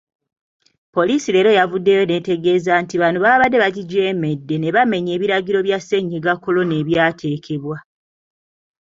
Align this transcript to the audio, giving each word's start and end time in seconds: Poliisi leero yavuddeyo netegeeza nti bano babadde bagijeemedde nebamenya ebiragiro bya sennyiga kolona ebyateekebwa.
Poliisi 0.93 1.29
leero 1.33 1.51
yavuddeyo 1.59 2.03
netegeeza 2.05 2.71
nti 2.83 2.95
bano 3.01 3.17
babadde 3.25 3.57
bagijeemedde 3.63 4.55
nebamenya 4.59 5.11
ebiragiro 5.17 5.59
bya 5.67 5.79
sennyiga 5.87 6.33
kolona 6.43 6.73
ebyateekebwa. 6.81 7.77